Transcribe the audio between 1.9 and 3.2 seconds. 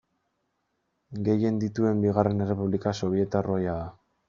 bigarren errepublika